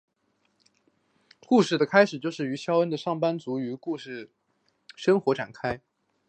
[1.45, 1.91] 故事就是
[2.27, 4.29] 发生于肖恩的上班以及家庭
[4.95, 5.79] 生活展开。